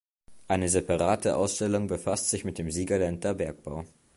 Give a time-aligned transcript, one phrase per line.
[0.47, 3.85] Eine separate Ausstellung befasst sich mit dem Siegerländer Bergbau.